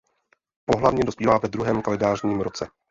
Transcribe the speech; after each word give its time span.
Pohlavně 0.65 1.03
dospívá 1.03 1.37
ve 1.37 1.49
druhém 1.49 1.81
kalendářním 1.81 2.41
roce. 2.41 2.67